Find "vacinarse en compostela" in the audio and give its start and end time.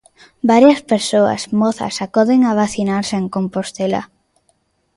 2.61-4.01